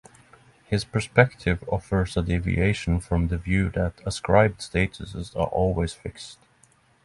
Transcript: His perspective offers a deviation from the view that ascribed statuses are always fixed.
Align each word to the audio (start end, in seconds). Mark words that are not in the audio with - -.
His 0.65 0.83
perspective 0.83 1.63
offers 1.67 2.17
a 2.17 2.23
deviation 2.23 2.99
from 2.99 3.27
the 3.27 3.37
view 3.37 3.69
that 3.75 4.01
ascribed 4.03 4.61
statuses 4.61 5.35
are 5.35 5.45
always 5.49 5.93
fixed. 5.93 6.39